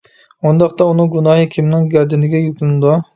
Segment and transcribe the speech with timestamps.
[0.51, 2.97] ئۇنداقتا ئۇنىڭ گۇناھى كىمنىڭ گەردىنىگە يۈكلىنىدۇ؟!